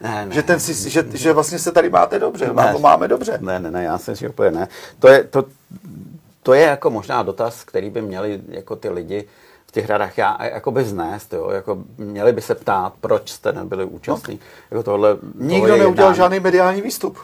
[0.00, 3.08] Ne, ne, že, ten, si, že, že vlastně se tady máte dobře, ne, to máme
[3.08, 3.38] dobře.
[3.40, 4.68] Ne, ne, ne, já si že úplně ne.
[4.98, 5.44] To je, to,
[6.42, 9.28] to je jako možná dotaz, který by měli jako ty lidi
[9.66, 13.52] v těch radách já jako by vznést, jo, jako měli by se ptát, proč jste
[13.52, 14.34] nebyli účastní.
[14.34, 14.40] No.
[14.70, 17.18] Jako tohle, Nikdo neudělal žádný mediální výstup.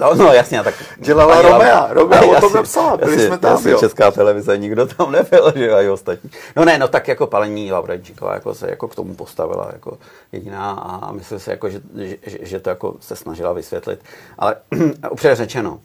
[0.00, 0.74] No, no jasně, tak...
[0.98, 3.78] Dělala Romea, Romea o tom napsala, byli jasně, jsme tam, jasně, jo.
[3.78, 6.30] Česká televize, nikdo tam nebyl, že a i ostatní.
[6.56, 9.98] No ne, no tak jako palení Lavrenčíková jako se jako k tomu postavila jako
[10.32, 11.80] jediná a myslím si, jako, že,
[12.26, 14.00] že, že, to jako se snažila vysvětlit.
[14.38, 14.56] Ale
[15.10, 15.80] upřímně řečeno,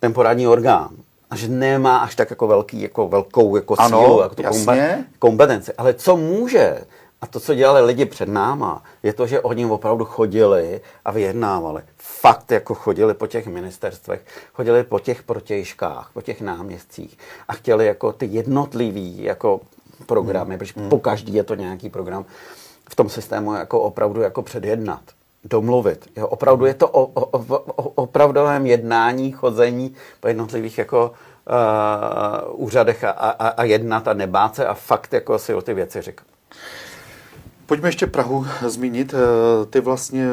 [0.00, 0.88] ten poradní orgán,
[1.30, 4.42] a že nemá až tak jako velký, jako velkou jako ano, sílu, jako tu
[5.18, 5.72] kompetenci.
[5.72, 6.80] Ale co může,
[7.20, 11.82] a to, co dělali lidi před náma, je to, že oni opravdu chodili a vyjednávali.
[11.96, 14.20] Fakt jako chodili po těch ministerstvech,
[14.52, 19.60] chodili po těch protějškách, po těch náměstcích a chtěli jako ty jednotlivý jako
[20.06, 20.58] programy, hmm.
[20.58, 20.88] protože hmm.
[20.88, 22.24] po každý je to nějaký program,
[22.90, 25.00] v tom systému jako opravdu jako předjednat
[25.44, 26.08] domluvit.
[26.16, 31.12] Jo, opravdu je to o, o, o, o opravdovém jednání, chození po jednotlivých jako
[32.50, 35.74] uh, úřadech a, a, a jednat a nebát se a fakt jako si o ty
[35.74, 36.26] věci říkat.
[37.70, 39.14] Pojďme ještě Prahu zmínit.
[39.14, 40.28] Eh, ty vlastně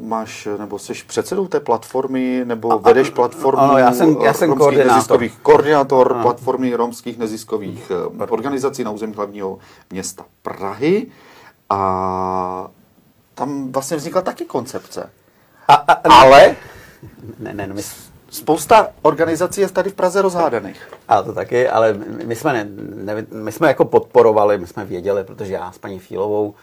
[0.00, 4.54] máš, nebo jsi předsedou té platformy, nebo a, vedeš platformu ano, já jsem, já jsem
[4.54, 4.94] koordinátor.
[4.94, 6.22] neziskových, koordinátor ano.
[6.22, 9.58] platformy romských neziskových eh, organizací na území hlavního
[9.90, 11.06] města Prahy.
[11.70, 12.68] A
[13.40, 15.10] tam vlastně vznikla taky koncepce.
[15.68, 16.56] A, a, ale...
[17.38, 17.82] Ne, ne, no my,
[18.30, 20.88] Spousta organizací je tady v Praze rozhádaných.
[21.08, 21.92] A to taky, ale
[22.26, 22.66] my jsme, ne,
[23.14, 26.54] ne, my jsme jako podporovali, my jsme věděli, protože já s paní Fílovou,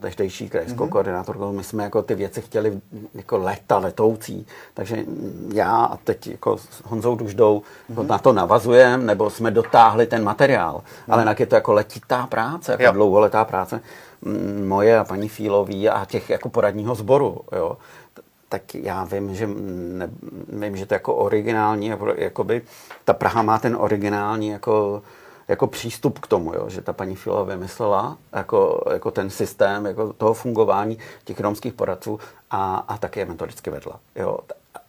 [0.00, 0.88] tehdejší krajskou mm-hmm.
[0.88, 2.80] koordinátorkou, my jsme jako ty věci chtěli
[3.14, 5.04] jako leta, letoucí, takže
[5.52, 8.06] já a teď jako s Honzou Duždou mm-hmm.
[8.06, 11.12] na to navazujeme, nebo jsme dotáhli ten materiál, mm-hmm.
[11.12, 12.92] ale jinak je to jako letitá práce, jako jo.
[12.92, 13.80] dlouholetá práce
[14.64, 17.76] moje a paní Fílový a těch jako poradního sboru, jo
[18.54, 20.10] tak já vím, že, ne,
[20.48, 22.62] vím, že to jako originální, jakoby
[23.04, 25.02] ta Praha má ten originální jako,
[25.48, 30.12] jako přístup k tomu, jo, že ta paní Filo vymyslela jako, jako ten systém jako
[30.12, 34.00] toho fungování těch romských poradců a, a taky je metodicky vedla.
[34.16, 34.38] Jo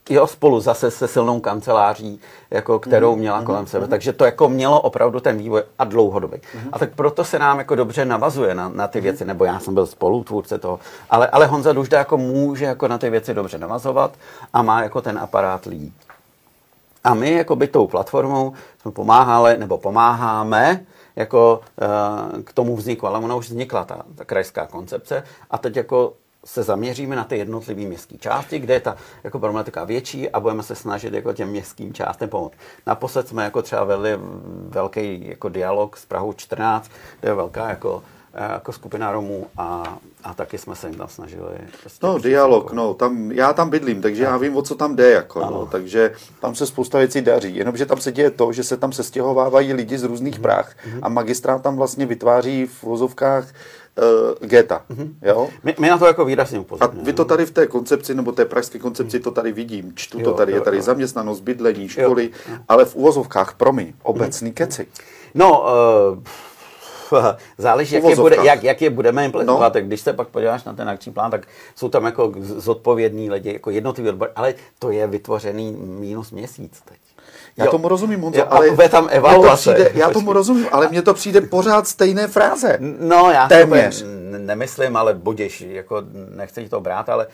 [0.09, 2.19] jo, spolu zase se silnou kanceláří,
[2.51, 3.45] jako kterou mhm, měla mm-hmm.
[3.45, 3.87] kolem sebe.
[3.87, 6.37] Takže to jako mělo opravdu ten vývoj a dlouhodobý.
[6.37, 6.69] Mm-hmm.
[6.71, 9.03] A tak proto se nám jako dobře navazuje na, na ty mm-hmm.
[9.03, 12.97] věci, nebo já jsem byl spolutvůrce toho, ale, ale Honza Dužda jako může jako na
[12.97, 14.11] ty věci dobře navazovat
[14.53, 15.93] a má jako ten aparát lidí.
[17.03, 21.61] A my jako by tou platformou jsme pomáhali, nebo pomáháme, jako
[22.33, 26.13] uh, k tomu vzniku, ale ona už vznikla, ta, ta krajská koncepce a teď jako
[26.45, 30.63] se zaměříme na ty jednotlivé městské části, kde je ta jako problematika větší a budeme
[30.63, 32.53] se snažit jako těm městským částem pomoct.
[32.87, 34.09] Naposled jsme jako třeba vedli
[34.69, 38.03] velký jako dialog s Prahou 14, kde je velká jako
[38.35, 41.57] jako skupina Romů a, a taky jsme se jim tam snažili.
[41.81, 45.11] Prostě no, dialog, no, tam, já tam bydlím, takže já vím, o co tam jde,
[45.11, 48.77] jako, no, takže tam se spousta věcí daří, jenomže tam se děje to, že se
[48.77, 50.41] tam sestěhovávají lidi z různých mm-hmm.
[50.41, 50.99] práh mhm.
[51.01, 53.47] a magistrát tam vlastně vytváří v vozovkách
[53.97, 54.81] uh, geta.
[54.89, 55.13] Mm-hmm.
[55.21, 55.49] Jo?
[55.63, 57.01] My, my na to jako výrazně upozorňujeme.
[57.01, 59.91] A vy to tady v té koncepci, nebo té pražské koncepci, to tady vidím.
[59.95, 60.83] Čtu jo, to tady, jo, je tady jo.
[60.83, 62.57] zaměstnanost, bydlení, školy, jo.
[62.67, 64.53] ale v úvozovkách, promi, obecný mm-hmm.
[64.53, 64.87] keci.
[65.33, 65.65] No,
[66.13, 66.23] uh,
[67.57, 69.75] záleží, jak je, bude, jak, jak je budeme implementovat.
[69.75, 69.81] No.
[69.81, 73.69] Když se pak podíváš na ten akční plán, tak jsou tam jako zodpovědní lidi, jako
[73.69, 76.97] jednotlivý odbor, ale to je vytvořený minus měsíc teď.
[77.57, 77.71] Já jo.
[77.71, 79.69] tomu rozumím, Honzo, jo, ale bude tam evaluace.
[79.69, 82.77] To přijde, já tomu rozumím, ale mně to přijde pořád stejné fráze.
[82.99, 84.01] No, já Téměř.
[84.01, 86.03] to nemyslím, ale budiš, jako
[86.35, 87.27] nechci to brát, ale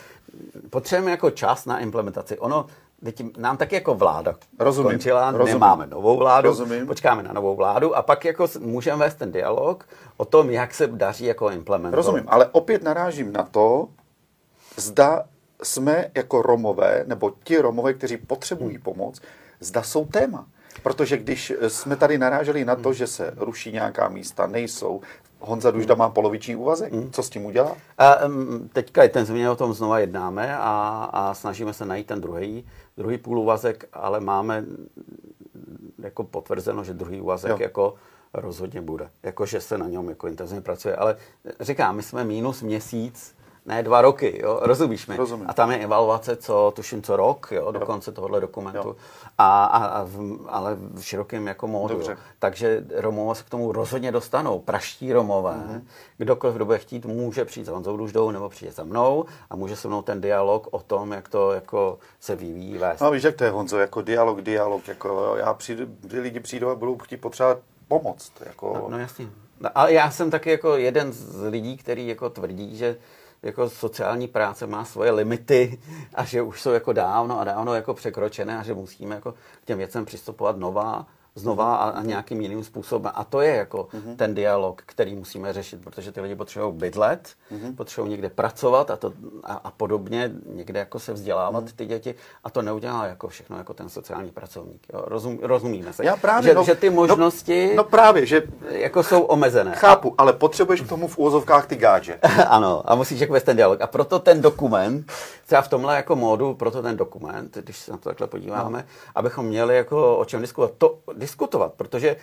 [0.70, 2.38] potřebujeme jako čas na implementaci.
[2.38, 2.66] Ono,
[3.04, 6.86] teď nám taky jako vláda rozumím, končila, rozumím, nemáme novou vládu, rozumím.
[6.86, 10.86] počkáme na novou vládu a pak jako můžeme vést ten dialog o tom, jak se
[10.86, 11.96] daří jako implementovat.
[11.96, 13.88] Rozumím, ale opět narážím na to,
[14.76, 15.24] zda
[15.62, 18.82] jsme jako Romové, nebo ti Romové, kteří potřebují hmm.
[18.82, 19.20] pomoc,
[19.60, 20.46] zda jsou téma.
[20.82, 25.00] Protože když jsme tady naráželi na to, že se ruší nějaká místa, nejsou,
[25.42, 26.92] Honza Dužda má poloviční úvazek.
[26.92, 27.10] Hmm.
[27.10, 27.76] Co s tím udělá?
[27.98, 28.16] A,
[28.72, 33.38] teďka intenzivně o tom znova jednáme a, a snažíme se najít ten druhý, druhý půl
[33.38, 34.64] úvazek, ale máme
[35.98, 37.58] jako potvrzeno, že druhý úvazek jo.
[37.60, 37.94] jako
[38.34, 39.08] rozhodně bude.
[39.22, 40.96] Jako, že se na něm jako intenzivně pracuje.
[40.96, 41.16] Ale
[41.60, 43.34] říkám, my jsme minus měsíc
[43.66, 45.16] ne dva roky, jo, rozumíš mi?
[45.16, 45.46] Rozumím.
[45.48, 48.88] A tam je evaluace, co tuším, co rok, jo, do konce tohohle dokumentu.
[48.88, 48.96] Jo.
[49.38, 51.94] A, a, a v, ale v širokém jako módu.
[51.94, 52.16] Dobře.
[52.38, 54.58] Takže Romové se k tomu rozhodně dostanou.
[54.58, 55.82] Praští Romové, mm-hmm.
[56.18, 59.76] kdokoliv, kdo bude chtít, může přijít za Honzou Duždou nebo přijít za mnou a může
[59.76, 63.00] se mnou ten dialog o tom, jak to jako se vyvíjí vést.
[63.00, 66.74] No víš, jak to je, Honzo, jako dialog, dialog, jako já přijdu, lidi přijdou a
[66.74, 68.32] budou chtít potřebovat pomoc.
[68.46, 68.72] Jako...
[68.74, 69.26] No, no jasně.
[69.60, 72.96] No, ale já jsem taky jako jeden z lidí, který jako tvrdí, že
[73.42, 75.80] jako sociální práce má svoje limity
[76.14, 79.64] a že už jsou jako dávno a dávno jako překročené a že musíme jako k
[79.64, 83.12] těm věcem přistupovat nová znova a, a nějakým jiným způsobem.
[83.14, 84.16] A to je jako mm-hmm.
[84.16, 87.74] ten dialog, který musíme řešit, protože ty lidi potřebují bydlet, mm-hmm.
[87.74, 89.12] potřebují někde pracovat a, to,
[89.44, 91.76] a, a podobně, někde jako se vzdělávat mm-hmm.
[91.76, 92.14] ty děti
[92.44, 94.86] a to neudělá jako všechno jako ten sociální pracovník.
[94.92, 95.02] Jo?
[95.06, 96.04] Rozum, rozumíme se.
[96.04, 99.74] Já právě, že, no, že ty no, možnosti no, no právě, že jako jsou omezené.
[99.74, 102.18] Chápu, ale potřebuješ k tomu v úvozovkách ty gáče.
[102.48, 103.80] ano, a musíš jako vést ten dialog.
[103.80, 105.12] A proto ten dokument,
[105.52, 108.84] třeba v tomhle jako módu, proto ten dokument, když se na to takhle podíváme, no.
[109.14, 110.72] abychom měli jako o čem diskutovat.
[110.78, 112.16] To, diskutovat, protože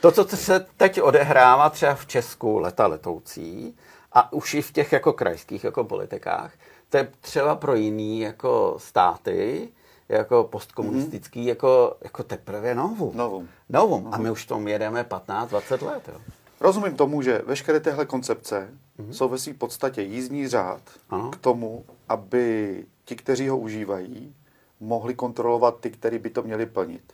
[0.00, 3.76] to, co se teď odehrává třeba v Česku leta letoucí
[4.12, 6.52] a už i v těch jako krajských jako politikách,
[6.88, 9.68] to je třeba pro jiný jako státy,
[10.08, 11.48] jako postkomunistický, mm-hmm.
[11.48, 12.74] jako, jako teprve.
[12.74, 13.48] Novum.
[13.68, 14.08] Novum.
[14.12, 16.08] A my už tom jedeme 15-20 let.
[16.08, 16.20] Jo.
[16.60, 18.68] Rozumím tomu, že veškeré téhle koncepce
[18.98, 19.10] mm-hmm.
[19.10, 21.30] jsou ve své podstatě jízdní řád ano.
[21.30, 24.34] k tomu, aby ti, kteří ho užívají,
[24.80, 27.12] mohli kontrolovat ty, kteří by to měli plnit.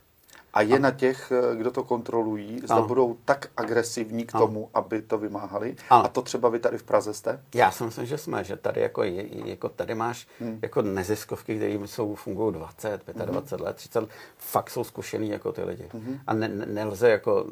[0.55, 2.87] A je na těch, eh, kdo to kontrolují, zda Ano.
[2.88, 4.47] budou tak agresivní k Ano.
[4.47, 5.77] tomu, aby to vymáhali.
[5.90, 6.05] Ano.
[6.05, 7.40] A to třeba vy tady v Praze jste?
[7.55, 10.59] Já si myslím, že jsme, že tady jako, je, jako tady máš hmm.
[10.62, 13.67] jako neziskovky, které jsou, fungují 20, 25 hmm.
[13.67, 15.88] let, 30 let, fakt jsou zkušený jako ty lidi.
[15.93, 16.19] Hmm.
[16.27, 17.47] A ne, ne, nelze jako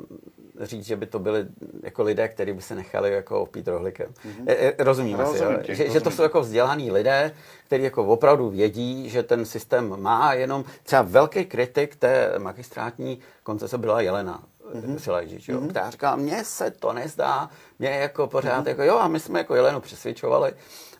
[0.60, 1.46] říct, že by to byli
[1.82, 4.14] jako lidé, kteří by se nechali jako opít rohlikem.
[4.22, 4.48] Hmm.
[4.48, 5.64] E, e, rozumíme si, Rozumím jo?
[5.66, 6.16] že, že to rozumím.
[6.16, 7.32] jsou jako vzdělaní lidé,
[7.66, 12.91] kteří jako opravdu vědí, že ten systém má, jenom třeba velký kritik té magistrátní
[13.42, 14.42] koncese byla Jelena.
[14.74, 14.96] Mm-hmm.
[14.96, 15.68] Silajžič, jo, mm-hmm.
[15.68, 18.68] která říkala, mně se to nezdá, mě jako pořád, mm-hmm.
[18.68, 20.52] jako jo, a my jsme jako Jelenu přesvědčovali,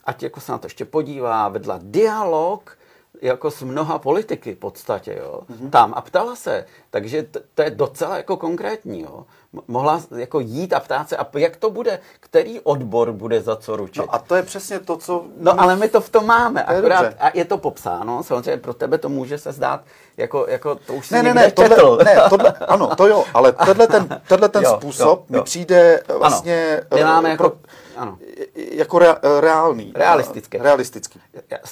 [0.05, 2.79] ať jako se na to ještě podívá, vedla dialog
[3.23, 5.71] jako s mnoha politiky v podstatě, jo, mm-hmm.
[5.71, 9.27] tam a ptala se, takže to je docela jako konkrétní, jo.
[9.69, 13.77] Mohla jako jít a ptát se, a jak to bude, který odbor bude za co
[13.77, 13.99] ručit.
[13.99, 15.25] No a to je přesně to, co...
[15.41, 17.17] No ale my to v tom máme, To akorát, dobře.
[17.21, 19.81] a je to popsáno, samozřejmě pro tebe to může se zdát,
[20.17, 21.99] jako, jako to už si Ne, ne, ne, tohle, četl.
[22.05, 25.43] ne, tohle, ano, to jo, ale tenhle ten, tenhle ten Jo, způsob jo, mi jo.
[25.45, 27.53] přijde vlastně My eh, máme jako,
[27.97, 28.19] ano.
[28.55, 29.93] jako rea, reálný.
[29.97, 30.59] Realistický.
[30.59, 31.21] Realistický.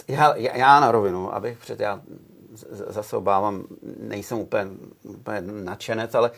[0.09, 2.01] Já, já, já na rovinu, abych před, já
[2.87, 3.63] zase obávám,
[4.01, 4.67] nejsem úplně,
[5.03, 6.31] úplně nadšenec, ale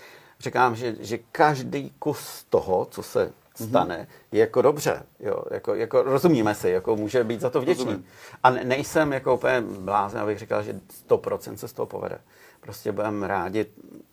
[0.43, 4.27] říkám, že, že každý kus toho, co se stane, mm-hmm.
[4.33, 5.03] je jako dobře.
[5.21, 7.85] Jo, jako, jako, rozumíme si, jako může být za to vděčný.
[7.85, 8.07] Rozumím.
[8.43, 12.19] A ne, nejsem jako úplně blázen, abych říkal, že 100% se z toho povede.
[12.61, 13.67] Prostě budeme rádi,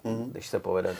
[0.05, 0.31] mm-hmm.
[0.31, 0.95] když se povede.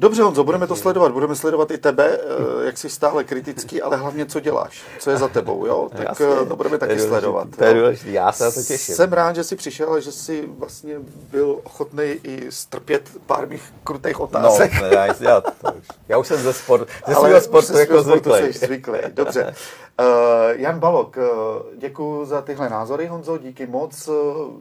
[0.00, 1.12] Dobře, Honzo, budeme to sledovat.
[1.12, 2.18] Budeme sledovat i tebe,
[2.62, 5.88] eh, jak jsi stále kritický, ale hlavně, co děláš, co je za tebou, jo?
[5.96, 7.48] Tak Jasně, eh, to budeme taky důležitý, sledovat.
[7.58, 8.94] to je důležitý, já se na to těším.
[8.94, 10.94] Jsem rád, že jsi přišel a že jsi vlastně
[11.30, 14.72] byl ochotný i strpět pár mých krutých No, otázek.
[14.82, 18.02] ne, já, já, to už, já už jsem ze, sport, ze Ale svého sportu jako
[18.02, 18.52] zvyklý.
[18.52, 18.98] jsi zvyklý.
[19.14, 19.54] Dobře.
[20.00, 20.06] Uh,
[20.60, 21.22] Jan Balok, uh,
[21.78, 24.08] děkuji za tyhle názory, Honzo, díky moc.
[24.08, 24.14] Uh,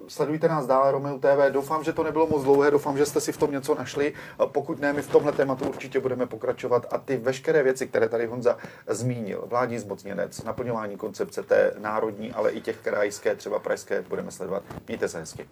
[0.07, 1.51] sledujte nás dále, Romeo TV.
[1.51, 4.13] Doufám, že to nebylo moc dlouhé, doufám, že jste si v tom něco našli.
[4.39, 8.09] Uh, pokud ne, my v tomhle tématu určitě budeme pokračovat a ty veškeré věci, které
[8.09, 14.01] tady Honza zmínil, vládní zmocněnec, naplňování koncepce té národní, ale i těch krajské, třeba pražské,
[14.01, 14.63] budeme sledovat.
[14.87, 15.47] Mějte se hezky.